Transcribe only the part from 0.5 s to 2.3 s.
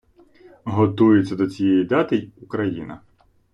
Готується до цієї дати